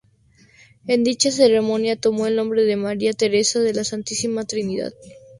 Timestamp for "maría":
2.75-3.13